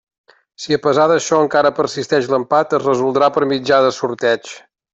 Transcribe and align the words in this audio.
Si 0.61 0.77
a 0.77 0.79
pesar 0.85 1.05
d'això 1.11 1.41
encara 1.43 1.71
persisteix 1.81 2.31
l'empat, 2.33 2.75
es 2.79 2.89
resoldrà 2.89 3.31
per 3.37 3.47
mitjà 3.53 3.83
de 3.89 3.93
sorteig. 4.03 4.55